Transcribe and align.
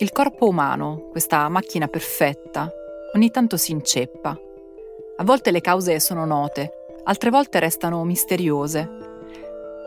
Il 0.00 0.12
corpo 0.12 0.46
umano, 0.46 1.08
questa 1.10 1.48
macchina 1.48 1.88
perfetta, 1.88 2.70
ogni 3.16 3.32
tanto 3.32 3.56
si 3.56 3.72
inceppa. 3.72 4.38
A 5.16 5.24
volte 5.24 5.50
le 5.50 5.60
cause 5.60 5.98
sono 5.98 6.24
note, 6.24 6.70
altre 7.02 7.30
volte 7.30 7.58
restano 7.58 8.04
misteriose. 8.04 8.88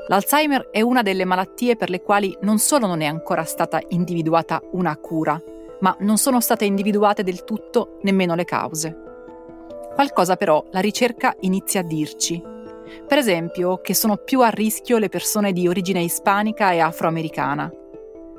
L'Alzheimer 0.09 0.67
è 0.69 0.81
una 0.81 1.01
delle 1.01 1.23
malattie 1.23 1.77
per 1.77 1.89
le 1.89 2.01
quali 2.01 2.37
non 2.41 2.59
solo 2.59 2.87
non 2.87 2.99
è 2.99 3.05
ancora 3.05 3.45
stata 3.45 3.79
individuata 3.87 4.61
una 4.71 4.97
cura, 4.97 5.41
ma 5.79 5.95
non 5.99 6.17
sono 6.17 6.41
state 6.41 6.65
individuate 6.65 7.23
del 7.23 7.45
tutto 7.45 7.97
nemmeno 8.01 8.35
le 8.35 8.43
cause. 8.43 8.97
Qualcosa 9.93 10.35
però 10.35 10.61
la 10.71 10.81
ricerca 10.81 11.37
inizia 11.39 11.79
a 11.79 11.83
dirci. 11.83 12.43
Per 13.07 13.17
esempio 13.17 13.79
che 13.79 13.93
sono 13.93 14.17
più 14.17 14.41
a 14.41 14.49
rischio 14.49 14.97
le 14.97 15.07
persone 15.07 15.53
di 15.53 15.69
origine 15.69 16.01
ispanica 16.01 16.73
e 16.73 16.79
afroamericana. 16.79 17.71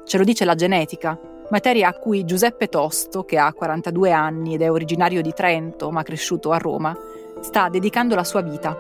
Ce 0.05 0.19
lo 0.19 0.25
dice 0.25 0.45
la 0.45 0.55
genetica, 0.55 1.19
materia 1.53 1.89
a 1.89 1.93
cui 1.93 2.25
Giuseppe 2.25 2.69
Tosto, 2.69 3.25
che 3.25 3.37
ha 3.37 3.53
42 3.53 4.11
anni 4.11 4.55
ed 4.55 4.63
è 4.63 4.71
originario 4.71 5.21
di 5.21 5.35
Trento 5.35 5.91
ma 5.91 6.03
cresciuto 6.03 6.51
a 6.51 6.57
Roma, 6.57 6.97
sta 7.43 7.69
dedicando 7.69 8.15
la 8.15 8.25
sua 8.25 8.41
vita. 8.41 8.75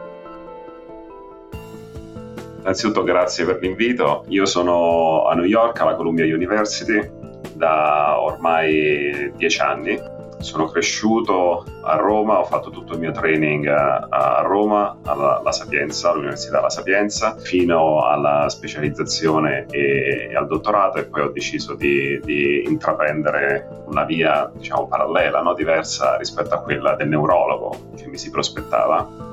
Innanzitutto 2.60 3.02
grazie 3.02 3.44
per 3.44 3.58
l'invito. 3.60 4.24
Io 4.28 4.46
sono 4.46 5.26
a 5.26 5.34
New 5.34 5.44
York 5.44 5.78
alla 5.80 5.94
Columbia 5.96 6.24
University 6.24 7.10
da 7.52 8.18
ormai 8.18 9.30
dieci 9.36 9.60
anni 9.60 10.00
sono 10.42 10.66
cresciuto 10.66 11.64
a 11.82 11.96
Roma, 11.96 12.38
ho 12.38 12.44
fatto 12.44 12.70
tutto 12.70 12.94
il 12.94 13.00
mio 13.00 13.12
training 13.12 13.66
a, 13.66 14.42
Roma, 14.44 14.96
alla, 15.04 15.38
alla, 15.38 15.52
Sapienza, 15.52 16.10
all'Università 16.10 16.60
La 16.60 16.70
Sapienza, 16.70 17.36
fino 17.38 18.04
alla 18.04 18.48
specializzazione 18.48 19.66
e, 19.70 20.28
e 20.30 20.36
al 20.36 20.46
dottorato 20.46 20.98
e 20.98 21.04
poi 21.04 21.22
ho 21.22 21.30
deciso 21.30 21.74
di, 21.74 22.20
di 22.22 22.64
intraprendere 22.66 23.84
una 23.86 24.04
via 24.04 24.50
diciamo 24.54 24.86
parallela, 24.86 25.40
no? 25.42 25.54
diversa 25.54 26.16
rispetto 26.16 26.54
a 26.54 26.62
quella 26.62 26.94
del 26.94 27.08
neurologo 27.08 27.90
che 27.96 28.06
mi 28.06 28.18
si 28.18 28.30
prospettava, 28.30 29.31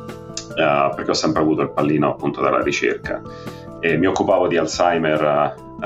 uh, 0.59 0.93
perché 0.95 1.11
ho 1.11 1.15
sempre 1.15 1.41
avuto 1.41 1.61
il 1.61 1.71
pallino 1.71 2.09
appunto 2.09 2.41
della 2.41 2.61
ricerca. 2.61 3.21
E 3.79 3.97
mi 3.97 4.07
occupavo 4.07 4.47
di 4.47 4.57
Alzheimer 4.57 5.55
uh, 5.77 5.79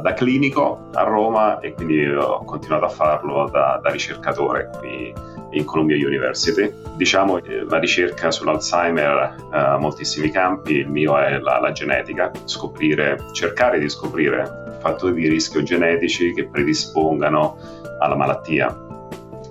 da 0.00 0.12
clinico 0.16 0.88
a 0.92 1.02
Roma 1.02 1.60
e 1.60 1.72
quindi 1.72 2.06
ho 2.08 2.44
continuato 2.44 2.86
a 2.86 2.88
farlo 2.88 3.48
da, 3.48 3.78
da 3.82 3.90
ricercatore 3.90 4.70
qui 4.78 5.14
in 5.50 5.64
Columbia 5.64 5.96
University. 5.96 6.72
Diciamo 6.96 7.38
eh, 7.38 7.64
la 7.68 7.78
ricerca 7.78 8.30
sull'Alzheimer 8.30 9.48
ha 9.50 9.76
uh, 9.76 9.80
moltissimi 9.80 10.30
campi, 10.30 10.74
il 10.74 10.88
mio 10.88 11.16
è 11.18 11.38
la, 11.38 11.60
la, 11.60 11.72
genetica, 11.72 12.30
scoprire, 12.44 13.18
cercare 13.32 13.78
di 13.78 13.88
scoprire 13.88 14.64
fattori 14.80 15.14
di 15.14 15.28
rischio 15.28 15.62
genetici 15.62 16.32
che 16.32 16.46
predispongano 16.46 17.56
alla 17.98 18.16
malattia. 18.16 18.84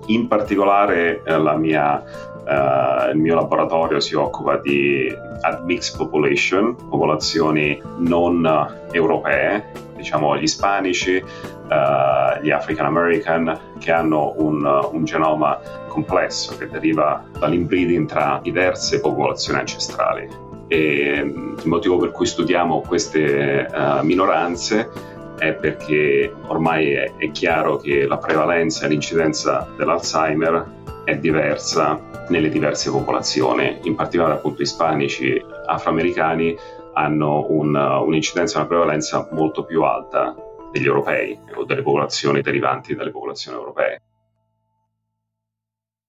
In 0.07 0.27
particolare 0.27 1.21
eh, 1.23 1.37
la 1.37 1.55
mia 1.55 2.03
Uh, 2.45 3.09
il 3.09 3.17
mio 3.17 3.33
laboratorio 3.33 3.99
si 3.99 4.13
occupa 4.13 4.57
di 4.57 5.11
admixed 5.41 5.97
population, 5.97 6.75
popolazioni 6.75 7.81
non 7.97 8.47
europee, 8.91 9.71
diciamo 9.95 10.37
gli 10.37 10.43
ispanici, 10.43 11.15
uh, 11.15 12.41
gli 12.43 12.51
African 12.51 12.85
American, 12.85 13.59
che 13.79 13.91
hanno 13.91 14.35
un, 14.37 14.63
un, 14.63 15.03
genoma 15.05 15.59
complesso 15.87 16.55
che 16.57 16.67
deriva 16.67 17.23
dall'inbreeding 17.39 18.07
tra 18.07 18.39
diverse 18.43 18.99
popolazioni 18.99 19.59
ancestrali. 19.59 20.27
E 20.67 21.21
mm, 21.23 21.57
il 21.63 21.67
motivo 21.67 21.97
per 21.97 22.11
cui 22.11 22.27
studiamo 22.27 22.81
queste 22.81 23.67
uh, 23.73 24.05
minoranze 24.05 25.13
è 25.37 25.53
perché 25.53 26.33
ormai 26.47 26.93
è, 26.93 27.11
è 27.17 27.31
chiaro 27.31 27.77
che 27.77 28.05
la 28.05 28.17
prevalenza 28.17 28.85
e 28.85 28.89
l'incidenza 28.89 29.67
dell'Alzheimer 29.75 30.74
è 31.05 31.17
diversa 31.17 32.01
nelle 32.29 32.49
diverse 32.49 32.91
popolazioni, 32.91 33.79
in 33.83 33.95
particolare 33.95 34.33
appunto 34.33 34.63
ispanici, 34.63 35.41
afroamericani 35.65 36.57
hanno 36.93 37.45
un, 37.49 37.75
un'incidenza 37.75 38.55
e 38.55 38.59
una 38.59 38.67
prevalenza 38.67 39.29
molto 39.31 39.63
più 39.63 39.83
alta 39.83 40.35
degli 40.71 40.87
europei 40.87 41.37
o 41.53 41.63
delle 41.63 41.83
popolazioni 41.83 42.41
derivanti 42.41 42.95
dalle 42.95 43.11
popolazioni 43.11 43.57
europee. 43.57 44.01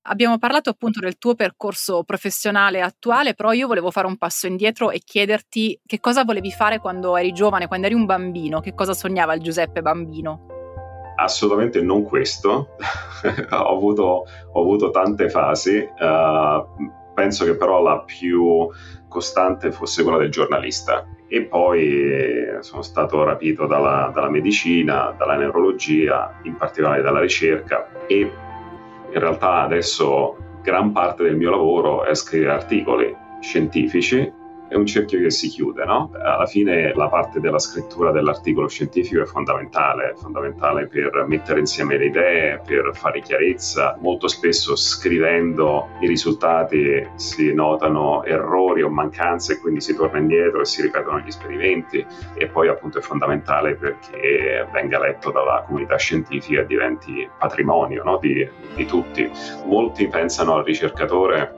Abbiamo 0.09 0.39
parlato 0.39 0.71
appunto 0.71 1.01
del 1.01 1.19
tuo 1.19 1.35
percorso 1.35 2.05
professionale 2.05 2.81
attuale, 2.81 3.35
però 3.35 3.53
io 3.53 3.67
volevo 3.67 3.91
fare 3.91 4.07
un 4.07 4.17
passo 4.17 4.47
indietro 4.47 4.91
e 4.91 5.01
chiederti 5.05 5.81
che 5.85 6.01
cosa 6.01 6.25
volevi 6.25 6.53
fare 6.53 6.79
quando 6.79 7.17
eri 7.17 7.33
giovane, 7.33 7.67
quando 7.67 7.87
eri 7.87 7.95
un 7.95 8.07
bambino, 8.07 8.61
che 8.61 8.73
cosa 8.73 8.95
sognava 8.95 9.35
il 9.35 9.43
Giuseppe 9.43 9.83
bambino? 9.83 10.56
Assolutamente 11.17 11.81
non 11.81 12.05
questo, 12.05 12.77
ho, 13.51 13.77
avuto, 13.77 14.27
ho, 14.53 14.61
avuto, 14.61 14.91
tante 14.91 15.29
fasi, 15.31 15.77
uh, 15.79 16.91
penso 17.15 17.45
che 17.45 17.57
però 17.57 17.83
la 17.83 18.01
più 18.01 18.69
costante 19.09 19.73
fosse 19.73 20.03
quella 20.03 20.19
del 20.19 20.31
giornalista. 20.31 21.07
E 21.29 21.43
poi 21.43 22.59
sono 22.61 22.83
stato 22.83 23.25
rapito 23.25 23.67
dalla, 23.67 24.13
dalla 24.15 24.29
medicina, 24.29 25.13
dalla 25.19 25.37
neurologia, 25.37 26.39
in 26.45 26.57
particolare 26.57 27.03
dalla 27.03 27.21
ricerca. 27.21 27.89
E 28.07 28.19
in 28.19 29.19
realtà 29.19 29.63
adesso 29.63 30.37
gran 30.63 30.93
parte 30.93 31.25
del 31.25 31.37
mio 31.37 31.51
lavoro 31.51 32.05
è 32.05 32.15
scrivere 32.15 32.53
articoli 32.53 33.17
scientifici 33.41 34.36
è 34.69 34.75
un 34.75 34.87
cerchio 34.87 35.21
che 35.21 35.31
si 35.31 35.49
chiude, 35.49 35.85
no? 35.85 36.11
Alla 36.15 36.47
fine 36.47 36.93
la 36.95 37.09
parte 37.09 37.41
della 37.41 37.59
scrittura 37.59 38.11
dell'articolo 38.11 38.69
scientifico 38.69 39.23
è 39.23 39.27
fondamentale, 39.27 40.11
è 40.11 40.15
fondamentale 40.15 40.87
per 40.87 41.25
mettere 41.27 41.61
insieme 41.61 41.97
le 41.97 42.07
idee, 42.07 42.61
per 42.65 42.91
fare 42.95 43.21
chiarezza. 43.21 43.97
Molto 44.01 44.29
spesso 44.29 44.75
scrivendo 44.75 45.89
i 46.01 46.07
risultati 46.07 47.07
si 47.15 47.53
notano 47.55 48.25
errori 48.25 48.83
o 48.83 48.89
mancanze 48.89 49.55
e 49.55 49.61
quindi 49.61 49.81
si 49.81 49.95
torna 49.95 50.19
indietro 50.19 50.61
e 50.61 50.65
si 50.65 50.83
ripetono 50.83 51.21
gli 51.21 51.29
esperimenti 51.29 52.05
e 52.35 52.47
poi 52.49 52.69
appunto 52.69 52.99
è 52.99 53.03
fondamentale 53.03 53.77
perché 53.77 54.67
venga 54.73 54.99
letto 54.99 55.31
dalla 55.31 55.63
comunità 55.67 55.97
scientifica 55.97 56.61
e 56.61 56.67
diventi 56.67 57.29
patrimonio 57.39 58.03
no? 58.03 58.19
di, 58.19 58.49
di 58.75 58.87
tutti. 58.87 59.31
Molti 59.65 60.09
pensano 60.09 60.55
al 60.55 60.65
ricercatore 60.65 61.56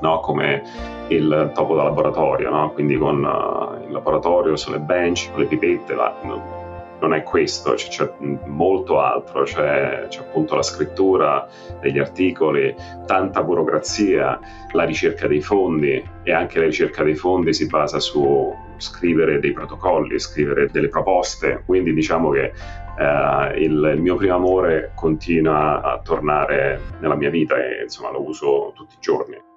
no? 0.00 0.20
come 0.20 0.62
il 1.08 1.50
topo 1.54 1.74
da 1.74 1.82
laboratorio, 1.84 2.50
no? 2.50 2.70
quindi 2.72 2.96
con 2.96 3.22
uh, 3.22 3.86
il 3.86 3.92
laboratorio 3.92 4.56
sulle 4.56 4.78
bench, 4.78 5.30
con 5.30 5.40
le 5.40 5.46
pipette, 5.46 5.94
la, 5.94 6.14
no, 6.22 6.62
non 7.02 7.14
è 7.14 7.24
questo, 7.24 7.74
c'è, 7.74 7.88
c'è 7.88 8.12
molto 8.46 9.00
altro, 9.00 9.42
c'è, 9.42 10.06
c'è, 10.08 10.20
appunto 10.20 10.54
la 10.54 10.62
scrittura 10.62 11.48
degli 11.80 11.98
articoli, 11.98 12.74
tanta 13.06 13.42
burocrazia, 13.42 14.38
la 14.70 14.84
ricerca 14.84 15.26
dei 15.26 15.40
fondi 15.40 16.02
e 16.22 16.32
anche 16.32 16.60
la 16.60 16.66
ricerca 16.66 17.02
dei 17.02 17.16
fondi 17.16 17.52
si 17.52 17.66
basa 17.66 17.98
su 17.98 18.54
scrivere 18.76 19.40
dei 19.40 19.52
protocolli, 19.52 20.18
scrivere 20.18 20.68
delle 20.70 20.88
proposte, 20.88 21.62
quindi 21.66 21.92
diciamo 21.92 22.30
che 22.30 22.52
Uh, 22.92 23.56
il, 23.56 23.92
il, 23.94 24.02
mio 24.02 24.16
primo 24.16 24.34
amore 24.34 24.92
continua 24.94 25.80
a 25.80 25.98
tornare 26.02 26.78
nella 27.00 27.14
mia 27.14 27.30
vita 27.30 27.56
e 27.56 27.84
insomma 27.84 28.10
lo 28.10 28.22
uso 28.22 28.72
tutti 28.76 28.96
i 28.96 29.00
giorni. 29.00 29.51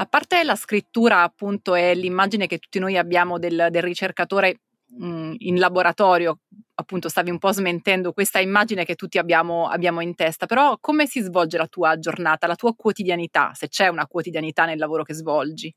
A 0.00 0.06
parte 0.06 0.42
la 0.44 0.56
scrittura, 0.56 1.22
appunto, 1.22 1.74
e 1.74 1.94
l'immagine 1.94 2.46
che 2.46 2.56
tutti 2.56 2.78
noi 2.78 2.96
abbiamo 2.96 3.38
del, 3.38 3.68
del 3.70 3.82
ricercatore 3.82 4.60
mh, 4.96 5.06
mm, 5.06 5.34
in 5.40 5.58
laboratorio, 5.58 6.38
appunto, 6.76 7.10
stavi 7.10 7.28
un 7.28 7.38
po' 7.38 7.52
smentendo 7.52 8.12
questa 8.12 8.40
immagine 8.40 8.86
che 8.86 8.94
tutti 8.94 9.18
abbiamo, 9.18 9.68
abbiamo 9.68 10.00
in 10.00 10.14
testa, 10.14 10.46
però 10.46 10.78
come 10.80 11.06
si 11.06 11.20
svolge 11.20 11.58
la 11.58 11.66
tua 11.66 11.98
giornata, 11.98 12.46
la 12.46 12.54
tua 12.54 12.74
quotidianità, 12.74 13.50
se 13.52 13.68
c'è 13.68 13.88
una 13.88 14.06
quotidianità 14.06 14.64
nel 14.64 14.78
lavoro 14.78 15.02
che 15.02 15.12
svolgi? 15.12 15.70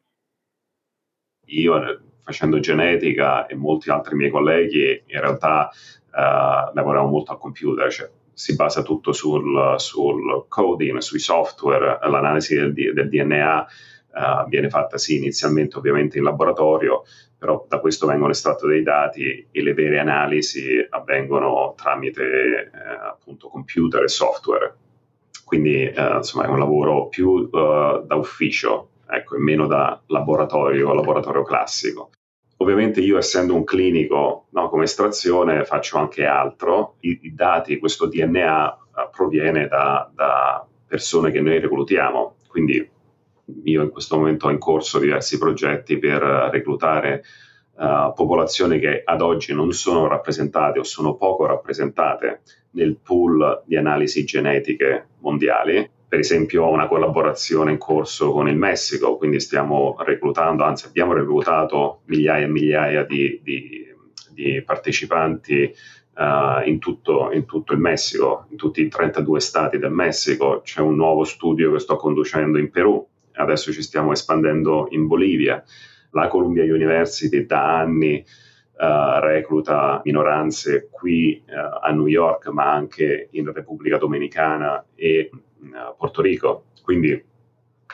Io 1.48 1.84
eh, 1.84 2.00
facendo 2.22 2.62
genetica 2.62 3.46
e 3.46 3.56
molti 3.56 3.90
altri 3.90 4.16
miei 4.16 4.32
colleghi 4.32 5.04
in 5.06 5.20
realtà 5.20 5.70
uh, 5.70 6.74
lavoriamo 6.74 7.10
molto 7.10 7.34
al 7.34 7.40
computer, 7.40 7.92
cioè 7.92 8.10
si 8.32 8.56
basa 8.56 8.84
tutto 8.84 9.12
sul, 9.12 9.76
sul, 9.80 10.46
coding, 10.48 11.00
sui 11.00 11.20
software, 11.20 12.00
l'analisi 12.02 12.56
del, 12.56 12.74
del 12.74 13.10
DNA 13.10 13.68
uh, 14.14 14.48
viene 14.48 14.70
fatta 14.70 14.98
sì 14.98 15.18
inizialmente 15.18 15.78
ovviamente 15.78 16.18
in 16.18 16.24
laboratorio, 16.24 17.04
però 17.38 17.66
da 17.68 17.80
questo 17.80 18.08
vengono 18.08 18.32
estratti 18.32 18.68
dei 18.68 18.84
dati 18.84 19.48
e 19.52 19.62
le 19.62 19.74
vere 19.74 20.00
analisi 20.00 20.86
avvengono 20.90 21.74
tramite 21.76 22.24
eh, 22.24 22.70
appunto 23.10 23.50
computer 23.50 24.04
e 24.04 24.08
software. 24.08 24.76
Quindi 25.44 25.84
eh, 25.84 26.16
insomma 26.16 26.46
è 26.46 26.48
un 26.48 26.58
lavoro 26.58 27.08
più 27.08 27.30
uh, 27.30 28.06
da 28.06 28.16
ufficio, 28.16 28.92
ecco, 29.08 29.36
e 29.36 29.40
meno 29.40 29.68
da 29.68 30.02
laboratorio, 30.08 30.94
laboratorio 30.94 31.44
classico. 31.44 32.12
Ovviamente 32.58 33.02
io 33.02 33.18
essendo 33.18 33.54
un 33.54 33.66
clinico 33.66 34.48
no, 34.52 34.70
come 34.70 34.86
estrazione 34.86 35.66
faccio 35.66 35.98
anche 35.98 36.26
altro, 36.26 36.96
I, 37.02 37.20
i 37.24 37.34
dati, 37.34 37.78
questo 37.78 38.08
DNA 38.08 38.78
uh, 38.96 39.10
proviene 39.12 39.68
da, 39.68 40.10
da 40.16 40.66
persone 40.88 41.32
che 41.32 41.42
noi 41.42 41.60
reclutiamo, 41.60 42.36
quindi 42.48 42.90
io 43.64 43.82
in 43.82 43.90
questo 43.90 44.18
momento 44.18 44.48
ho 44.48 44.52
in 44.52 44.60
corso 44.60 45.00
diversi 45.00 45.38
progetti 45.38 45.98
per 45.98 46.22
reclutare 46.52 47.24
uh, 47.76 48.14
popolazioni 48.14 48.80
che 48.80 49.02
ad 49.04 49.22
oggi 49.22 49.54
non 49.54 49.72
sono 49.72 50.08
rappresentate 50.08 50.80
o 50.80 50.84
sono 50.84 51.16
poco 51.16 51.46
rappresentate 51.46 52.42
nel 52.72 52.98
pool 52.98 53.64
di 53.66 53.76
analisi 53.76 54.24
genetiche 54.24 55.08
mondiali. 55.20 55.90
Per 56.08 56.20
esempio 56.20 56.64
ho 56.64 56.72
una 56.72 56.88
collaborazione 56.88 57.72
in 57.72 57.78
corso 57.80 58.32
con 58.32 58.48
il 58.48 58.56
Messico, 58.56 59.18
quindi 59.18 59.40
stiamo 59.40 59.96
reclutando, 60.00 60.64
anzi 60.64 60.86
abbiamo 60.86 61.14
reclutato 61.14 62.02
migliaia 62.06 62.46
e 62.46 62.50
migliaia 62.50 63.04
di, 63.04 63.40
di, 63.44 63.86
di 64.32 64.62
partecipanti 64.64 65.74
Uh, 66.16 66.62
in, 66.70 66.78
tutto, 66.78 67.32
in, 67.32 67.46
tutto, 67.46 67.74
il 67.74 67.80
Messico, 67.80 68.46
in 68.52 68.56
tutti 68.56 68.82
i 68.82 68.88
32 68.88 69.40
stati 69.40 69.80
del 69.80 69.90
Messico. 69.90 70.62
C'è 70.64 70.80
un 70.80 70.96
nuovo 70.96 71.24
studio 71.24 71.72
che 71.72 71.80
sto 71.80 71.96
conducendo 71.96 72.60
in 72.60 72.70
Perù, 72.70 73.04
adesso 73.36 73.72
ci 73.72 73.82
stiamo 73.82 74.12
espandendo 74.12 74.88
in 74.92 75.08
Bolivia. 75.08 75.64
La 76.12 76.28
Columbia 76.28 76.64
University 76.64 77.46
da 77.46 77.80
anni 77.80 78.24
uh, 78.74 79.20
recluta 79.20 80.02
minoranze 80.04 80.90
qui 80.92 81.44
uh, 81.48 81.80
a 81.82 81.92
New 81.92 82.08
York, 82.08 82.48
ma 82.48 82.72
anche 82.72 83.30
in 83.32 83.52
Repubblica 83.52 83.98
Dominicana 83.98 84.86
e 84.96 85.32
Porto 85.98 86.22
Rico. 86.22 86.66
Quindi 86.84 87.32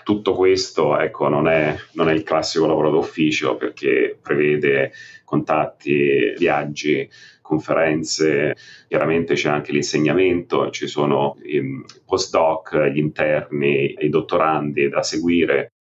tutto 0.04 0.34
questo 0.34 0.98
ecco, 0.98 1.28
non, 1.28 1.48
è, 1.48 1.76
non, 1.94 2.10
è, 2.10 2.14
il 2.14 2.24
classico 2.24 2.66
lavoro 2.66 2.90
d'ufficio 2.90 3.56
perché 3.56 4.18
prevede 4.22 4.92
contatti, 5.24 6.34
viaggi, 6.38 7.10
conferenze, 7.42 8.56
chiaramente 8.88 9.34
c'è 9.34 9.50
anche 9.50 9.72
l'insegnamento, 9.72 10.70
ci 10.70 10.88
sono 10.88 11.38
i 11.44 11.84
postdoc, 12.06 12.78
gli 12.92 13.00
interni, 13.00 13.96
i 14.00 14.10
dottorandi 14.10 14.90
da 14.90 15.02
seguire. 15.02 15.74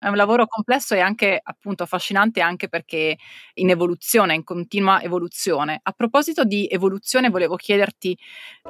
È 0.00 0.06
un 0.06 0.14
lavoro 0.14 0.46
complesso 0.46 0.94
e 0.94 1.00
anche 1.00 1.40
appunto 1.42 1.82
affascinante 1.82 2.40
anche 2.40 2.68
perché 2.68 3.16
in 3.54 3.68
evoluzione, 3.68 4.32
in 4.32 4.44
continua 4.44 5.02
evoluzione. 5.02 5.80
A 5.82 5.90
proposito 5.90 6.44
di 6.44 6.68
evoluzione 6.70 7.30
volevo 7.30 7.56
chiederti, 7.56 8.16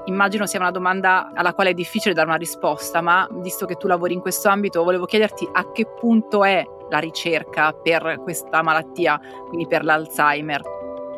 immagino 0.06 0.46
sia 0.46 0.58
una 0.58 0.70
domanda 0.70 1.30
alla 1.34 1.52
quale 1.52 1.70
è 1.70 1.74
difficile 1.74 2.14
dare 2.14 2.28
una 2.28 2.38
risposta, 2.38 3.02
ma 3.02 3.28
visto 3.42 3.66
che 3.66 3.74
tu 3.74 3.86
lavori 3.86 4.14
in 4.14 4.20
questo 4.20 4.48
ambito, 4.48 4.82
volevo 4.82 5.04
chiederti 5.04 5.46
a 5.52 5.70
che 5.70 5.84
punto 6.00 6.44
è 6.44 6.64
la 6.88 6.98
ricerca 6.98 7.72
per 7.74 8.20
questa 8.22 8.62
malattia, 8.62 9.20
quindi 9.48 9.66
per 9.66 9.84
l'Alzheimer. 9.84 10.62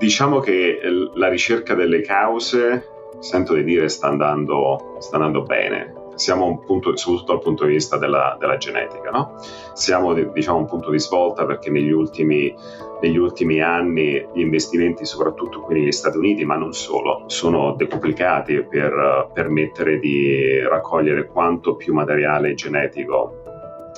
Diciamo 0.01 0.41
che 0.41 0.81
la 1.15 1.29
ricerca 1.29 1.75
delle 1.75 2.01
cause, 2.01 2.85
sento 3.21 3.55
di 3.55 3.63
dire, 3.63 3.89
sta 3.89 4.09
andando, 4.09 4.97
sta 4.99 5.15
andando 5.17 5.43
bene 5.43 5.99
siamo 6.21 6.45
un 6.45 6.61
punto, 6.61 6.95
soprattutto 6.97 7.33
dal 7.33 7.43
punto 7.43 7.65
di 7.65 7.73
vista 7.73 7.97
della, 7.97 8.37
della 8.39 8.59
genetica, 8.59 9.11
no? 9.11 9.37
siamo 9.73 10.13
diciamo, 10.13 10.59
un 10.59 10.67
punto 10.67 10.91
di 10.91 11.01
svolta 11.01 11.47
perché 11.47 11.71
negli 11.71 11.91
ultimi, 11.91 12.55
negli 13.01 13.17
ultimi, 13.17 13.61
anni 13.63 14.27
gli 14.35 14.41
investimenti, 14.41 15.07
soprattutto 15.07 15.63
qui 15.63 15.81
negli 15.81 15.93
Stati 15.93 16.19
Uniti, 16.19 16.45
ma 16.45 16.57
non 16.57 16.75
solo, 16.75 17.25
sono 17.27 17.75
decuplicati 17.75 18.63
per 18.65 19.31
permettere 19.33 19.99
di 19.99 20.61
raccogliere 20.61 21.27
quanto 21.27 21.77
più 21.77 21.95
materiale 21.95 22.53
genetico 22.53 23.37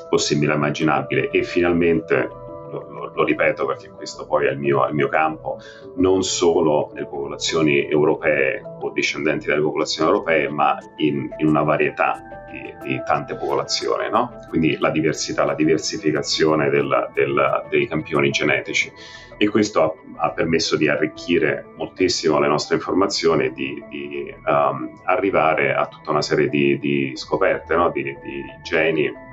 possibile 0.09 0.53
e 0.53 0.57
immaginabile 0.57 1.31
e 1.31 1.43
finalmente 1.43 2.42
lo, 2.73 3.13
lo, 3.15 3.25
ripeto 3.25 3.67
perché 3.67 3.91
questo 3.91 4.27
poi 4.27 4.47
è 4.47 4.51
il 4.51 4.59
mio, 4.59 4.87
il 4.87 4.95
mio, 4.95 5.09
campo, 5.09 5.59
non 5.97 6.23
solo 6.23 6.91
nelle 6.95 7.07
popolazioni 7.07 7.89
europee 7.89 8.63
o 8.81 8.91
discendenti 8.91 9.47
dalle 9.47 9.61
popolazioni 9.61 10.11
europee, 10.11 10.49
ma 10.49 10.79
in, 10.97 11.29
in 11.37 11.47
una 11.47 11.63
varietà 11.63 12.47
di, 12.51 12.89
di, 12.89 13.03
tante 13.05 13.35
popolazioni, 13.37 14.09
no? 14.11 14.39
quindi 14.49 14.77
la 14.79 14.91
diversità, 14.91 15.45
la 15.45 15.55
diversificazione 15.55 16.71
del, 16.71 17.11
del, 17.15 17.67
dei 17.69 17.87
campioni 17.87 18.31
genetici. 18.31 18.93
E 19.39 19.49
questo 19.49 19.83
ha, 19.83 20.27
ha, 20.27 20.31
permesso 20.31 20.77
di 20.77 20.89
arricchire 20.89 21.67
moltissimo 21.77 22.39
le 22.39 22.47
nostre 22.47 22.77
informazioni 22.77 23.47
e 23.47 23.53
di, 23.53 23.83
di 23.89 24.35
um, 24.47 25.01
arrivare 25.05 25.75
a 25.75 25.87
tutta 25.87 26.11
una 26.11 26.23
serie 26.23 26.49
di, 26.49 26.79
di 26.79 27.13
scoperte, 27.17 27.75
no? 27.75 27.91
di 27.91 28.15
geni 28.63 29.31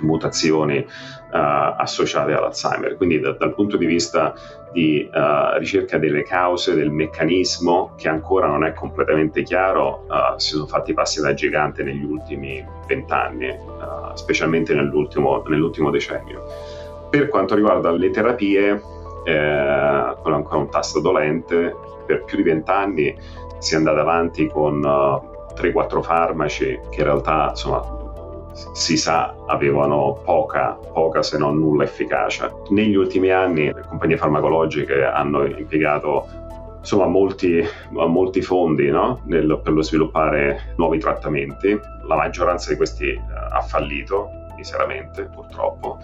mutazioni 0.00 0.78
uh, 0.78 0.86
associate 1.30 2.32
all'Alzheimer. 2.32 2.96
Quindi 2.96 3.20
da, 3.20 3.32
dal 3.32 3.54
punto 3.54 3.76
di 3.76 3.86
vista 3.86 4.34
di 4.72 5.08
uh, 5.12 5.58
ricerca 5.58 5.98
delle 5.98 6.22
cause, 6.22 6.74
del 6.74 6.90
meccanismo 6.90 7.92
che 7.96 8.08
ancora 8.08 8.46
non 8.46 8.64
è 8.64 8.72
completamente 8.72 9.42
chiaro, 9.42 10.06
uh, 10.08 10.38
si 10.38 10.50
sono 10.50 10.66
fatti 10.66 10.92
passi 10.92 11.20
da 11.20 11.34
gigante 11.34 11.82
negli 11.82 12.04
ultimi 12.04 12.64
vent'anni, 12.86 13.56
specialmente 14.14 14.74
nell'ultimo, 14.74 15.42
nell'ultimo, 15.46 15.90
decennio. 15.90 16.44
Per 17.10 17.28
quanto 17.28 17.54
riguarda 17.54 17.90
le 17.90 18.10
terapie, 18.10 18.82
eh, 19.24 20.16
quello 20.20 20.36
è 20.36 20.38
ancora 20.38 20.58
un 20.58 20.70
tasto 20.70 21.00
dolente, 21.00 21.74
per 22.06 22.24
più 22.24 22.36
di 22.36 22.42
vent'anni 22.42 23.16
si 23.58 23.74
è 23.74 23.76
andata 23.76 24.00
avanti 24.00 24.46
con 24.46 24.80
3-4 24.80 26.02
farmaci 26.02 26.78
che 26.90 26.98
in 26.98 27.04
realtà 27.04 27.46
insomma, 27.50 28.03
si 28.72 28.96
sa 28.96 29.34
avevano 29.46 30.20
poca, 30.24 30.78
poca 30.92 31.22
se 31.22 31.38
non 31.38 31.58
nulla 31.58 31.84
efficacia. 31.84 32.52
Negli 32.70 32.94
ultimi 32.94 33.30
anni 33.30 33.72
le 33.72 33.84
compagnie 33.88 34.16
farmacologiche 34.16 35.04
hanno 35.04 35.44
impiegato 35.44 36.26
insomma, 36.78 37.06
molti, 37.06 37.62
molti 37.90 38.42
fondi 38.42 38.90
no? 38.90 39.20
Nel, 39.24 39.60
per 39.62 39.72
lo 39.72 39.82
sviluppare 39.82 40.74
nuovi 40.76 40.98
trattamenti. 40.98 41.78
La 42.06 42.16
maggioranza 42.16 42.70
di 42.70 42.76
questi 42.76 43.08
uh, 43.08 43.54
ha 43.54 43.60
fallito 43.62 44.28
miseramente, 44.56 45.24
purtroppo. 45.24 45.98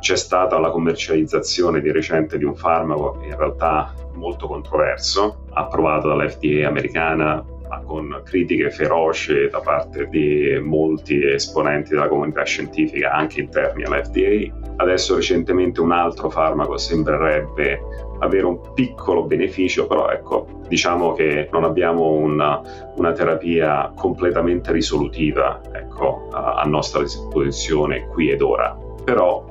C'è 0.00 0.16
stata 0.16 0.58
la 0.58 0.70
commercializzazione 0.70 1.80
di 1.80 1.92
recente 1.92 2.36
di 2.36 2.44
un 2.44 2.56
farmaco 2.56 3.20
in 3.22 3.36
realtà 3.36 3.94
molto 4.14 4.48
controverso, 4.48 5.44
approvato 5.52 6.08
dall'FDA 6.08 6.66
americana 6.66 7.44
con 7.80 8.22
critiche 8.24 8.70
feroci 8.70 9.48
da 9.50 9.60
parte 9.60 10.08
di 10.08 10.58
molti 10.62 11.24
esponenti 11.24 11.90
della 11.90 12.08
comunità 12.08 12.44
scientifica, 12.44 13.12
anche 13.12 13.40
interni 13.40 13.84
all'FDA. 13.84 14.74
Adesso 14.76 15.14
recentemente 15.14 15.80
un 15.80 15.92
altro 15.92 16.28
farmaco 16.28 16.76
sembrerebbe 16.76 17.80
avere 18.20 18.46
un 18.46 18.72
piccolo 18.74 19.24
beneficio, 19.24 19.86
però 19.86 20.10
ecco, 20.10 20.46
diciamo 20.68 21.12
che 21.12 21.48
non 21.52 21.64
abbiamo 21.64 22.10
una, 22.12 22.60
una 22.96 23.12
terapia 23.12 23.92
completamente 23.94 24.72
risolutiva 24.72 25.60
ecco, 25.72 26.28
a, 26.32 26.54
a 26.54 26.64
nostra 26.64 27.02
disposizione 27.02 28.06
qui 28.08 28.30
ed 28.30 28.42
ora. 28.42 28.76
Però 29.04 29.50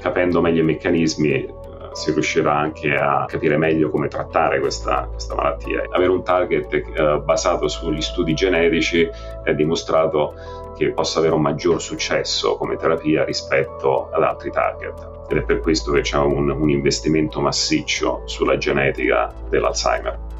capendo 0.00 0.40
meglio 0.40 0.60
i 0.60 0.64
meccanismi 0.64 1.56
si 1.98 2.12
riuscirà 2.12 2.54
anche 2.54 2.94
a 2.94 3.24
capire 3.26 3.56
meglio 3.56 3.90
come 3.90 4.06
trattare 4.06 4.60
questa, 4.60 5.08
questa 5.10 5.34
malattia. 5.34 5.82
Avere 5.90 6.10
un 6.10 6.22
target 6.22 6.72
eh, 6.72 7.20
basato 7.24 7.66
sugli 7.66 8.00
studi 8.00 8.34
genetici 8.34 9.08
è 9.42 9.52
dimostrato 9.54 10.34
che 10.76 10.92
possa 10.92 11.18
avere 11.18 11.34
un 11.34 11.42
maggior 11.42 11.82
successo 11.82 12.56
come 12.56 12.76
terapia 12.76 13.24
rispetto 13.24 14.10
ad 14.10 14.22
altri 14.22 14.52
target. 14.52 15.26
Ed 15.28 15.38
è 15.38 15.42
per 15.42 15.58
questo 15.58 15.90
che 15.90 16.02
c'è 16.02 16.18
un, 16.18 16.48
un 16.48 16.70
investimento 16.70 17.40
massiccio 17.40 18.22
sulla 18.26 18.56
genetica 18.56 19.34
dell'Alzheimer. 19.48 20.37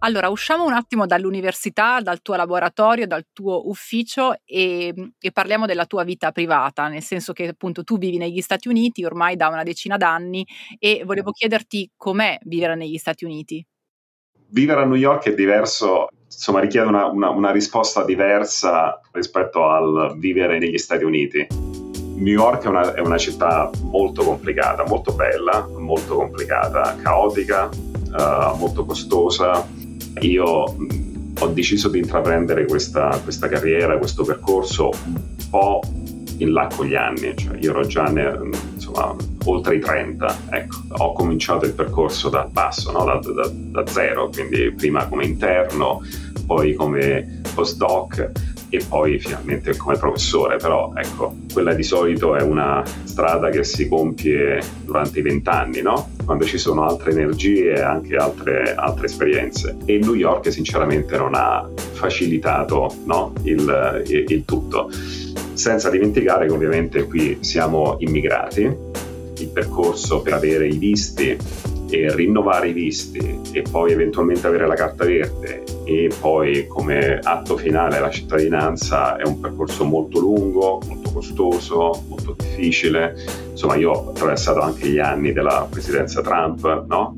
Allora, 0.00 0.28
usciamo 0.28 0.64
un 0.64 0.74
attimo 0.74 1.06
dall'università, 1.06 2.00
dal 2.00 2.20
tuo 2.20 2.34
laboratorio, 2.34 3.06
dal 3.06 3.24
tuo 3.32 3.68
ufficio 3.68 4.34
e, 4.44 4.92
e, 5.18 5.32
parliamo 5.32 5.64
della 5.64 5.86
tua 5.86 6.04
vita 6.04 6.32
privata, 6.32 6.88
nel 6.88 7.02
senso 7.02 7.32
che 7.32 7.48
appunto 7.48 7.82
tu 7.82 7.96
vivi 7.96 8.18
negli 8.18 8.42
Stati 8.42 8.68
Uniti 8.68 9.04
ormai 9.04 9.36
da 9.36 9.48
una 9.48 9.62
decina 9.62 9.96
d'anni 9.96 10.46
e 10.78 11.02
volevo 11.04 11.30
chiederti 11.30 11.90
com'è 11.96 12.38
vivere 12.42 12.76
negli 12.76 12.98
Stati 12.98 13.24
Uniti. 13.24 13.66
Vivere 14.48 14.82
a 14.82 14.84
New 14.84 14.96
York 14.96 15.28
è 15.28 15.34
diverso, 15.34 16.08
insomma 16.26 16.60
richiede 16.60 16.86
una, 16.86 17.06
una, 17.06 17.30
una 17.30 17.50
risposta 17.50 18.04
diversa 18.04 19.00
rispetto 19.12 19.66
al 19.66 20.14
vivere 20.18 20.58
negli 20.58 20.78
Stati 20.78 21.04
Uniti. 21.04 21.46
New 22.16 22.32
York 22.32 22.64
è 22.64 22.68
una, 22.68 22.94
è 22.94 23.00
una, 23.00 23.18
città 23.18 23.70
molto 23.82 24.22
complicata, 24.24 24.84
molto 24.86 25.12
bella, 25.12 25.66
molto 25.76 26.16
complicata, 26.16 26.96
caotica, 27.02 27.68
uh, 27.68 28.56
molto 28.56 28.86
costosa, 28.86 29.66
io 30.20 30.44
ho 31.38 31.46
deciso 31.48 31.88
di 31.88 31.98
intraprendere 31.98 32.64
questa, 32.64 33.20
questa 33.22 33.48
carriera, 33.48 33.98
questo 33.98 34.24
percorso 34.24 34.90
un 35.04 35.48
po' 35.50 35.80
in 36.38 36.52
là 36.52 36.68
con 36.74 36.86
gli 36.86 36.94
anni, 36.94 37.36
cioè 37.36 37.56
io 37.58 37.70
ero 37.70 37.86
già 37.86 38.04
ne, 38.04 38.38
insomma, 38.74 39.14
oltre 39.44 39.76
i 39.76 39.80
30, 39.80 40.38
ecco, 40.50 40.76
ho 40.98 41.12
cominciato 41.12 41.64
il 41.64 41.72
percorso 41.72 42.28
da 42.28 42.48
basso, 42.50 42.92
no? 42.92 43.04
da, 43.04 43.18
da, 43.18 43.50
da, 43.52 43.86
zero, 43.86 44.28
quindi 44.28 44.72
prima 44.72 45.06
come 45.06 45.24
interno, 45.24 46.02
poi 46.46 46.74
come 46.74 47.40
postdoc 47.54 48.30
e 48.68 48.80
poi 48.88 49.18
finalmente 49.18 49.76
come 49.76 49.96
professore, 49.96 50.56
però 50.56 50.92
ecco, 50.94 51.34
quella 51.52 51.74
di 51.74 51.82
solito 51.82 52.36
è 52.36 52.42
una 52.42 52.82
strada 53.04 53.50
che 53.50 53.64
si 53.64 53.88
compie 53.88 54.60
durante 54.84 55.18
i 55.20 55.22
vent'anni, 55.22 55.82
no? 55.82 56.10
quando 56.24 56.44
ci 56.44 56.58
sono 56.58 56.84
altre 56.84 57.12
energie 57.12 57.74
e 57.74 57.80
anche 57.80 58.16
altre, 58.16 58.74
altre, 58.74 59.06
esperienze. 59.06 59.76
E 59.84 59.98
New 59.98 60.14
York 60.14 60.50
sinceramente 60.50 61.16
non 61.16 61.34
ha 61.34 61.68
facilitato 61.92 62.92
no? 63.04 63.32
il, 63.42 64.02
il, 64.06 64.24
il 64.28 64.44
tutto 64.44 64.90
senza 65.52 65.88
dimenticare 65.88 66.46
che 66.46 66.52
ovviamente 66.52 67.04
qui 67.04 67.38
siamo 67.40 67.96
immigrati, 68.00 68.62
il 69.38 69.48
percorso 69.48 70.20
per 70.20 70.34
avere 70.34 70.68
i 70.68 70.76
visti 70.76 71.36
e 71.88 72.14
rinnovare 72.14 72.68
i 72.68 72.72
visti 72.72 73.40
e 73.52 73.62
poi 73.62 73.92
eventualmente 73.92 74.46
avere 74.46 74.66
la 74.66 74.74
carta 74.74 75.04
verde 75.04 75.64
e 75.84 76.10
poi 76.20 76.66
come 76.66 77.18
atto 77.22 77.56
finale 77.56 78.00
la 78.00 78.10
cittadinanza 78.10 79.16
è 79.16 79.26
un 79.26 79.40
percorso 79.40 79.84
molto 79.84 80.18
lungo, 80.18 80.80
molto 80.86 81.12
costoso, 81.12 82.04
molto 82.08 82.34
difficile. 82.38 83.14
Insomma, 83.50 83.76
io 83.76 83.92
ho 83.92 84.10
attraversato 84.10 84.60
anche 84.60 84.88
gli 84.88 84.98
anni 84.98 85.32
della 85.32 85.66
presidenza 85.70 86.20
Trump, 86.22 86.86
no? 86.86 87.16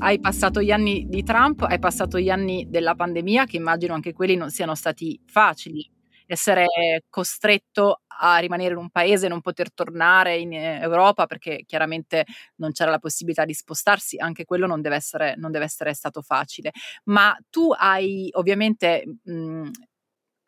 Hai 0.00 0.20
passato 0.20 0.60
gli 0.60 0.70
anni 0.70 1.06
di 1.08 1.24
Trump, 1.24 1.62
hai 1.62 1.78
passato 1.78 2.18
gli 2.18 2.30
anni 2.30 2.66
della 2.68 2.94
pandemia, 2.94 3.46
che 3.46 3.56
immagino 3.56 3.94
anche 3.94 4.12
quelli 4.12 4.36
non 4.36 4.50
siano 4.50 4.74
stati 4.74 5.18
facili 5.26 5.90
essere 6.30 6.66
costretto 7.08 8.02
a 8.18 8.38
rimanere 8.38 8.72
in 8.72 8.78
un 8.78 8.90
paese 8.90 9.26
e 9.26 9.28
non 9.28 9.40
poter 9.40 9.72
tornare 9.72 10.36
in 10.36 10.52
eh, 10.52 10.80
Europa 10.80 11.26
perché 11.26 11.64
chiaramente 11.66 12.24
non 12.56 12.72
c'era 12.72 12.90
la 12.90 12.98
possibilità 12.98 13.44
di 13.44 13.54
spostarsi, 13.54 14.18
anche 14.18 14.44
quello 14.44 14.66
non 14.66 14.80
deve 14.80 14.96
essere, 14.96 15.34
non 15.36 15.50
deve 15.50 15.64
essere 15.64 15.94
stato 15.94 16.22
facile. 16.22 16.72
Ma 17.04 17.36
tu 17.50 17.72
hai 17.76 18.28
ovviamente 18.32 19.04
mh, 19.22 19.70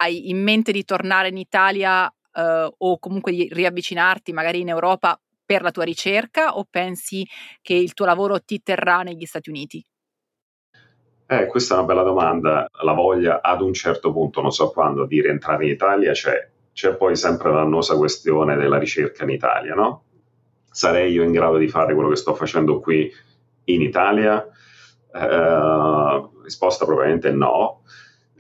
hai 0.03 0.31
in 0.31 0.43
mente 0.43 0.73
di 0.73 0.85
tornare 0.85 1.29
in 1.29 1.37
Italia 1.37 2.11
eh, 2.33 2.73
o 2.77 2.99
comunque 2.99 3.33
di 3.33 3.49
riavvicinarti 3.50 4.33
magari 4.33 4.61
in 4.61 4.69
Europa 4.69 5.21
per 5.45 5.62
la 5.62 5.71
tua 5.71 5.85
ricerca 5.85 6.57
o 6.57 6.67
pensi 6.69 7.27
che 7.61 7.75
il 7.75 7.93
tuo 7.93 8.07
lavoro 8.07 8.41
ti 8.41 8.62
terrà 8.62 9.03
negli 9.03 9.27
Stati 9.27 9.50
Uniti? 9.50 9.85
Eh, 11.27 11.47
questa 11.47 11.75
è 11.75 11.79
una 11.79 11.87
bella 11.87 12.03
domanda. 12.03 12.69
La 12.83 12.93
voglia 12.93 13.41
ad 13.43 13.61
un 13.61 13.73
certo 13.73 14.12
punto, 14.12 14.41
non 14.41 14.53
so 14.53 14.71
quando, 14.71 15.07
di 15.07 15.21
rientrare 15.21 15.65
in 15.65 15.71
Italia 15.71 16.12
c'è. 16.12 16.50
C'è 16.81 16.97
poi 16.97 17.15
sempre 17.15 17.53
l'annosa 17.53 17.95
questione 17.95 18.57
della 18.57 18.79
ricerca 18.79 19.25
in 19.25 19.29
Italia, 19.29 19.75
no? 19.75 20.05
Sarei 20.71 21.13
io 21.13 21.23
in 21.23 21.31
grado 21.31 21.59
di 21.59 21.69
fare 21.69 21.93
quello 21.93 22.09
che 22.09 22.17
sto 22.17 22.35
facendo 22.35 22.81
qui 22.81 23.13
in 23.65 23.83
Italia? 23.83 24.43
Eh, 25.13 26.29
risposta 26.43 26.87
probabilmente 26.87 27.33
no. 27.33 27.83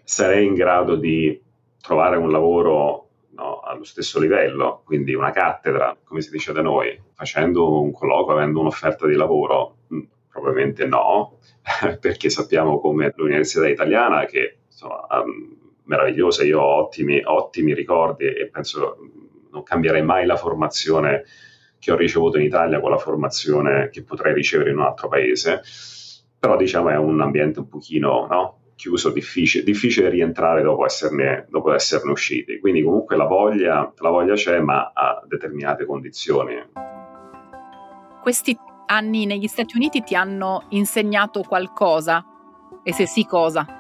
Sarei 0.02 0.46
in 0.46 0.54
grado 0.54 0.96
di 0.96 1.38
trovare 1.82 2.16
un 2.16 2.30
lavoro 2.30 3.08
no, 3.32 3.60
allo 3.60 3.84
stesso 3.84 4.18
livello, 4.18 4.80
quindi 4.86 5.12
una 5.12 5.32
cattedra, 5.32 5.94
come 6.02 6.22
si 6.22 6.30
dice 6.30 6.54
da 6.54 6.62
noi, 6.62 6.98
facendo 7.12 7.82
un 7.82 7.92
colloquio, 7.92 8.38
avendo 8.38 8.60
un'offerta 8.60 9.06
di 9.06 9.16
lavoro? 9.16 9.80
Mm, 9.92 10.00
probabilmente 10.30 10.86
no 10.86 11.40
perché 12.00 12.30
sappiamo 12.30 12.80
come 12.80 13.12
l'università 13.16 13.68
italiana, 13.68 14.24
che 14.24 14.60
insomma, 14.66 15.06
meravigliosa, 15.84 16.44
io 16.44 16.60
ho 16.60 16.76
ottimi, 16.76 17.20
ottimi 17.24 17.74
ricordi 17.74 18.26
e 18.26 18.48
penso 18.48 18.96
non 19.50 19.62
cambierei 19.62 20.02
mai 20.02 20.26
la 20.26 20.36
formazione 20.36 21.24
che 21.78 21.92
ho 21.92 21.96
ricevuto 21.96 22.38
in 22.38 22.44
Italia 22.44 22.80
con 22.80 22.90
la 22.90 22.98
formazione 22.98 23.88
che 23.90 24.02
potrei 24.02 24.34
ricevere 24.34 24.70
in 24.70 24.76
un 24.76 24.84
altro 24.84 25.08
paese, 25.08 25.62
però 26.38 26.56
diciamo 26.56 26.90
è 26.90 26.96
un 26.96 27.20
ambiente 27.20 27.60
un 27.60 27.68
pochino 27.68 28.26
no? 28.28 28.58
chiuso, 28.76 29.10
difficile, 29.10 29.64
difficile 29.64 30.08
rientrare 30.08 30.62
dopo 30.62 30.84
esserne, 30.84 31.46
dopo 31.50 31.72
esserne 31.72 32.10
usciti, 32.10 32.58
quindi 32.60 32.82
comunque 32.82 33.16
la 33.16 33.26
voglia, 33.26 33.92
la 33.96 34.10
voglia 34.10 34.34
c'è 34.34 34.58
ma 34.60 34.92
a 34.94 35.22
determinate 35.26 35.84
condizioni. 35.84 36.54
Questi 38.22 38.56
anni 38.86 39.26
negli 39.26 39.46
Stati 39.46 39.76
Uniti 39.76 40.02
ti 40.02 40.14
hanno 40.14 40.64
insegnato 40.70 41.42
qualcosa? 41.42 42.24
E 42.82 42.92
se 42.92 43.06
sì, 43.06 43.24
cosa? 43.24 43.79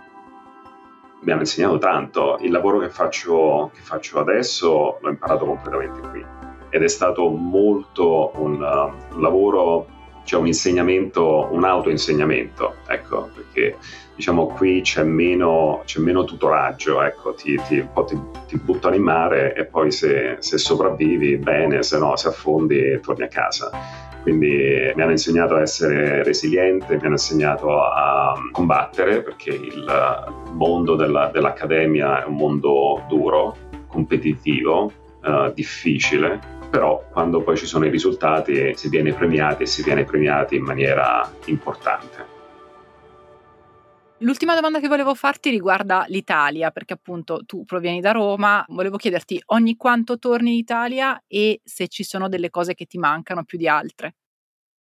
Mi 1.20 1.32
hanno 1.32 1.40
insegnato 1.40 1.78
tanto. 1.78 2.38
Il 2.40 2.50
lavoro 2.50 2.78
che 2.78 2.88
faccio, 2.88 3.70
che 3.74 3.80
faccio 3.80 4.18
adesso 4.18 4.98
l'ho 5.00 5.08
imparato 5.08 5.44
completamente 5.44 6.00
qui. 6.08 6.24
Ed 6.70 6.82
è 6.82 6.88
stato 6.88 7.28
molto 7.28 8.32
un, 8.36 8.60
uh, 8.60 9.14
un 9.14 9.20
lavoro, 9.20 9.86
cioè 10.24 10.40
un 10.40 10.46
insegnamento, 10.46 11.48
un 11.50 11.64
autoinsegnamento, 11.64 12.76
ecco, 12.86 13.30
perché 13.34 13.76
diciamo 14.14 14.46
qui 14.46 14.80
c'è 14.82 15.02
meno, 15.02 15.82
c'è 15.84 16.00
meno 16.00 16.24
tutoraggio, 16.24 17.02
ecco, 17.02 17.34
ti, 17.34 17.60
ti, 17.66 17.84
ti, 18.06 18.20
ti, 18.46 18.56
buttano 18.58 18.94
in 18.94 19.02
mare 19.02 19.54
e 19.54 19.64
poi 19.64 19.90
se, 19.90 20.36
se 20.38 20.58
sopravvivi 20.58 21.36
bene, 21.38 21.82
se 21.82 21.98
no 21.98 22.14
se 22.16 22.28
affondi 22.28 23.00
torni 23.00 23.24
a 23.24 23.28
casa 23.28 24.08
quindi 24.22 24.92
mi 24.94 25.02
hanno 25.02 25.10
insegnato 25.12 25.54
a 25.54 25.62
essere 25.62 26.22
resiliente, 26.22 26.94
mi 26.94 27.02
hanno 27.02 27.12
insegnato 27.12 27.82
a 27.82 28.34
combattere 28.52 29.22
perché 29.22 29.50
il 29.50 30.32
mondo 30.52 30.94
della, 30.94 31.30
dell'accademia 31.32 32.22
è 32.22 32.26
un 32.26 32.34
mondo 32.34 33.04
duro, 33.08 33.56
competitivo, 33.86 34.92
uh, 35.22 35.52
difficile, 35.52 36.38
però 36.70 37.04
quando 37.10 37.42
poi 37.42 37.56
ci 37.56 37.66
sono 37.66 37.86
i 37.86 37.90
risultati 37.90 38.74
si 38.76 38.88
viene 38.88 39.12
premiati 39.12 39.64
e 39.64 39.66
si 39.66 39.82
viene 39.82 40.04
premiati 40.04 40.56
in 40.56 40.62
maniera 40.62 41.28
importante. 41.46 42.38
L'ultima 44.22 44.54
domanda 44.54 44.80
che 44.80 44.88
volevo 44.88 45.14
farti 45.14 45.48
riguarda 45.48 46.04
l'Italia, 46.08 46.70
perché 46.70 46.92
appunto 46.92 47.42
tu 47.46 47.64
provieni 47.64 48.02
da 48.02 48.12
Roma, 48.12 48.62
volevo 48.68 48.98
chiederti 48.98 49.40
ogni 49.46 49.76
quanto 49.76 50.18
torni 50.18 50.52
in 50.52 50.58
Italia 50.58 51.22
e 51.26 51.62
se 51.64 51.88
ci 51.88 52.04
sono 52.04 52.28
delle 52.28 52.50
cose 52.50 52.74
che 52.74 52.84
ti 52.84 52.98
mancano 52.98 53.44
più 53.44 53.56
di 53.56 53.66
altre. 53.66 54.16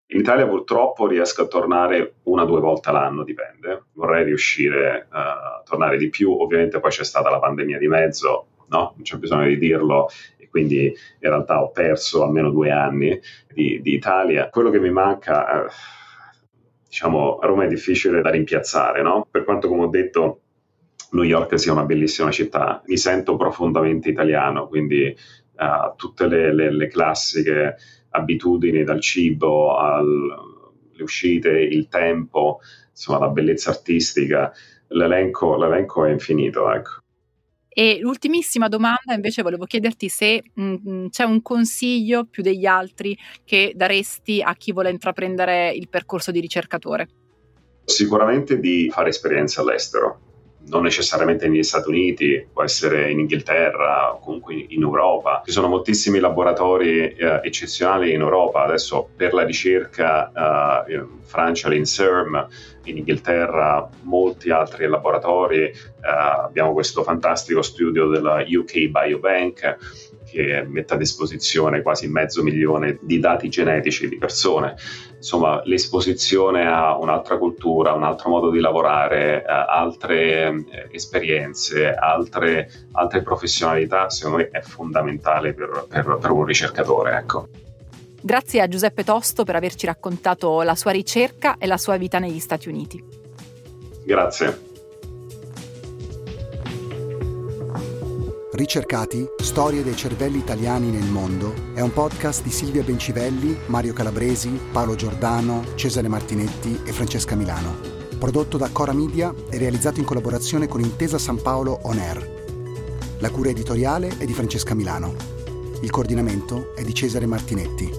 In 0.07 0.19
Italia 0.19 0.45
purtroppo 0.45 1.07
riesco 1.07 1.43
a 1.43 1.47
tornare 1.47 2.15
una 2.23 2.43
o 2.43 2.45
due 2.47 2.59
volte 2.59 2.89
all'anno, 2.89 3.23
dipende. 3.23 3.85
Vorrei 3.93 4.25
riuscire 4.25 5.07
uh, 5.09 5.15
a 5.15 5.61
tornare 5.63 5.95
di 5.95 6.09
più, 6.09 6.33
ovviamente 6.33 6.81
poi 6.81 6.91
c'è 6.91 7.05
stata 7.05 7.29
la 7.29 7.39
pandemia 7.39 7.77
di 7.77 7.87
mezzo, 7.87 8.47
no? 8.67 8.91
non 8.93 9.03
c'è 9.03 9.15
bisogno 9.15 9.47
di 9.47 9.57
dirlo, 9.57 10.09
quindi 10.49 10.87
in 10.87 11.29
realtà 11.29 11.63
ho 11.63 11.71
perso 11.71 12.25
almeno 12.25 12.49
due 12.49 12.71
anni 12.71 13.17
di, 13.53 13.79
di 13.81 13.93
Italia. 13.93 14.49
Quello 14.49 14.69
che 14.69 14.81
mi 14.81 14.91
manca... 14.91 15.63
Uh, 15.63 15.97
diciamo, 16.89 17.37
Roma 17.43 17.65
è 17.65 17.67
difficile 17.67 18.19
da 18.21 18.31
rimpiazzare, 18.31 19.03
no? 19.03 19.27
Per 19.29 19.43
quanto, 19.43 19.67
come 19.67 19.83
ho 19.83 19.89
detto, 19.89 20.41
New 21.11 21.23
York 21.23 21.57
sia 21.59 21.71
una 21.71 21.85
bellissima 21.85 22.31
città, 22.31 22.81
mi 22.87 22.97
sento 22.97 23.35
profondamente 23.37 24.09
italiano, 24.09 24.67
quindi 24.67 25.15
uh, 25.57 25.95
tutte 25.95 26.27
le, 26.27 26.51
le, 26.51 26.71
le, 26.71 26.87
classiche 26.87 27.75
abitudini, 28.09 28.83
dal 28.83 28.99
cibo 29.01 29.77
alle 29.77 31.03
uscite, 31.03 31.51
il 31.51 31.87
tempo, 31.89 32.59
insomma, 32.89 33.19
la 33.19 33.29
bellezza 33.29 33.69
artistica, 33.69 34.51
l'elenco, 34.87 35.57
l'elenco 35.57 36.05
è 36.05 36.11
infinito, 36.11 36.71
ecco. 36.71 37.01
E 37.79 37.97
l'ultimissima 38.01 38.67
domanda 38.67 39.13
invece 39.13 39.41
volevo 39.41 39.63
chiederti 39.63 40.09
se 40.09 40.43
mh, 40.53 40.61
mm, 40.61 40.75
mm, 40.89 41.05
c'è 41.07 41.23
un 41.23 41.41
consiglio 41.41 42.25
più 42.25 42.43
degli 42.43 42.65
altri 42.65 43.17
che 43.45 43.71
daresti 43.73 44.41
a 44.41 44.53
chi 44.55 44.73
vuole 44.73 44.89
intraprendere 44.89 45.71
il 45.71 45.87
percorso 45.87 46.31
di 46.31 46.41
ricercatore. 46.41 47.07
Sicuramente 47.85 48.59
di 48.59 48.89
fare 48.91 49.07
esperienze 49.07 49.61
all'estero, 49.61 50.19
non 50.69 50.83
necessariamente 50.83 51.47
negli 51.47 51.63
Stati 51.63 51.89
Uniti, 51.89 52.47
può 52.51 52.63
essere 52.63 53.11
in 53.11 53.19
Inghilterra 53.19 54.13
o 54.13 54.19
comunque 54.19 54.65
in 54.69 54.81
Europa. 54.81 55.41
Ci 55.45 55.51
sono 55.51 55.67
moltissimi 55.67 56.19
laboratori 56.19 57.13
eh, 57.13 57.41
eccezionali 57.43 58.13
in 58.13 58.21
Europa, 58.21 58.63
adesso 58.63 59.09
per 59.15 59.33
la 59.33 59.43
ricerca 59.43 60.85
eh, 60.87 60.93
in 60.93 61.07
Francia 61.23 61.69
l'INSERM, 61.69 62.47
in 62.85 62.97
Inghilterra 62.97 63.87
molti 64.03 64.49
altri 64.49 64.87
laboratori, 64.87 65.63
eh, 65.63 65.73
abbiamo 66.01 66.73
questo 66.73 67.03
fantastico 67.03 67.61
studio 67.61 68.07
della 68.07 68.43
UK 68.47 68.87
Biobank 68.87 69.77
che 70.29 70.63
mette 70.67 70.93
a 70.93 70.97
disposizione 70.97 71.81
quasi 71.81 72.07
mezzo 72.07 72.43
milione 72.43 72.97
di 73.01 73.19
dati 73.19 73.49
genetici 73.49 74.07
di 74.07 74.17
persone. 74.17 74.75
Insomma, 75.17 75.61
l'esposizione 75.65 76.65
a 76.65 76.97
un'altra 76.97 77.37
cultura, 77.37 77.93
un 77.93 78.03
altro 78.03 78.29
modo 78.29 78.49
di 78.49 78.59
lavorare, 78.59 79.43
altre 79.43 80.65
eh, 80.69 80.87
esperienze, 80.91 81.93
altre, 81.93 82.71
altre, 82.93 83.21
professionalità, 83.21 84.09
secondo 84.09 84.37
me 84.37 84.49
è 84.49 84.61
fondamentale 84.61 85.53
per, 85.53 85.85
per, 85.89 86.17
per 86.21 86.31
un 86.31 86.45
ricercatore. 86.45 87.17
Ecco. 87.17 87.47
Grazie 88.21 88.61
a 88.61 88.67
Giuseppe 88.67 89.03
Tosto 89.03 89.43
per 89.43 89.55
averci 89.55 89.85
raccontato 89.85 90.61
la 90.61 90.75
sua 90.75 90.91
ricerca 90.91 91.57
e 91.57 91.67
la 91.67 91.77
sua 91.77 91.97
vita 91.97 92.19
negli 92.19 92.39
Stati 92.39 92.69
Uniti. 92.69 93.01
Grazie. 94.05 94.68
Ricercati, 98.59 99.25
storie 99.37 99.83
dei 99.83 99.95
cervelli 99.95 100.39
italiani 100.39 100.89
nel 100.89 101.05
mondo 101.05 101.53
è 101.73 101.79
un 101.79 101.93
podcast 101.93 102.43
di 102.43 102.49
Silvia 102.49 102.83
Bencivelli, 102.83 103.57
Mario 103.67 103.93
Calabresi, 103.93 104.49
Paolo 104.73 104.95
Giordano, 104.95 105.63
Cesare 105.75 106.09
Martinetti 106.09 106.77
e 106.83 106.91
Francesca 106.91 107.35
Milano. 107.35 107.77
Prodotto 108.19 108.57
da 108.57 108.67
Cora 108.69 108.91
Media 108.91 109.33
e 109.49 109.57
realizzato 109.57 110.01
in 110.01 110.05
collaborazione 110.05 110.67
con 110.67 110.81
Intesa 110.81 111.17
San 111.17 111.41
Paolo 111.41 111.79
On 111.83 111.99
Air. 111.99 113.15
La 113.19 113.29
cura 113.29 113.49
editoriale 113.49 114.17
è 114.17 114.25
di 114.25 114.33
Francesca 114.33 114.75
Milano. 114.75 115.15
Il 115.79 115.89
coordinamento 115.89 116.75
è 116.75 116.83
di 116.83 116.93
Cesare 116.93 117.25
Martinetti. 117.25 117.89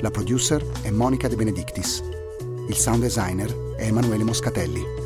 La 0.00 0.10
producer 0.10 0.60
è 0.82 0.90
Monica 0.90 1.28
De 1.28 1.36
Benedictis. 1.36 2.02
Il 2.66 2.74
sound 2.74 3.02
designer 3.02 3.76
è 3.76 3.84
Emanuele 3.84 4.24
Moscatelli. 4.24 4.97